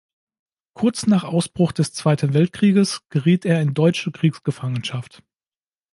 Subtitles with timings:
[0.73, 5.21] Kurz nach Ausbruch des Zweiten Weltkrieges geriet er in deutsche Kriegsgefangenschaft.